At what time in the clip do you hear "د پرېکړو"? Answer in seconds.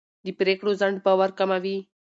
0.25-0.71